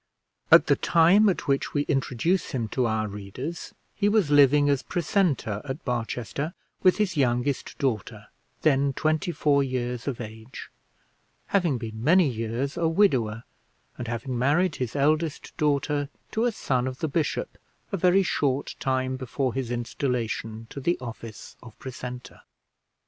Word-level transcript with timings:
At 0.49 0.65
the 0.65 0.75
time 0.75 1.29
at 1.29 1.47
which 1.47 1.75
we 1.75 1.83
introduce 1.83 2.53
him 2.55 2.67
to 2.69 2.87
our 2.87 3.07
readers 3.07 3.75
he 3.93 4.09
was 4.09 4.31
living 4.31 4.67
as 4.67 4.81
precentor 4.81 5.61
at 5.63 5.85
Barchester 5.85 6.55
with 6.81 6.97
his 6.97 7.15
youngest 7.17 7.77
daughter, 7.77 8.25
then 8.63 8.93
twenty 8.93 9.31
four 9.31 9.61
years 9.63 10.07
of 10.07 10.19
age; 10.19 10.71
having 11.49 11.77
been 11.77 12.03
many 12.03 12.27
years 12.27 12.77
a 12.77 12.87
widower, 12.87 13.43
and 13.95 14.07
having 14.07 14.39
married 14.39 14.77
his 14.77 14.95
eldest 14.95 15.55
daughter 15.57 16.09
to 16.31 16.45
a 16.45 16.51
son 16.51 16.87
of 16.87 16.97
the 16.97 17.07
bishop 17.07 17.59
a 17.91 17.97
very 17.97 18.23
short 18.23 18.73
time 18.79 19.17
before 19.17 19.53
his 19.53 19.69
installation 19.69 20.65
to 20.71 20.79
the 20.79 20.97
office 20.99 21.55
of 21.61 21.77
precentor. 21.77 22.41